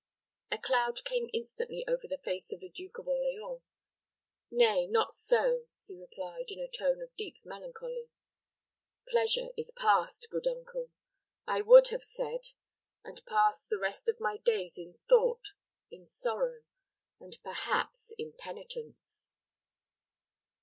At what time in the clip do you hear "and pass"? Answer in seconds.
13.03-13.67